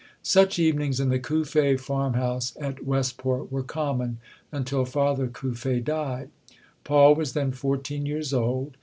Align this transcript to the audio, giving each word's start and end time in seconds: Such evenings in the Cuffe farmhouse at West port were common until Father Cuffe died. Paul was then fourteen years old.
Such 0.23 0.57
evenings 0.57 0.99
in 0.99 1.09
the 1.09 1.19
Cuffe 1.19 1.77
farmhouse 1.79 2.57
at 2.59 2.83
West 2.83 3.17
port 3.19 3.51
were 3.51 3.61
common 3.61 4.17
until 4.51 4.83
Father 4.83 5.27
Cuffe 5.27 5.79
died. 5.83 6.31
Paul 6.83 7.13
was 7.13 7.33
then 7.33 7.51
fourteen 7.51 8.07
years 8.07 8.33
old. 8.33 8.77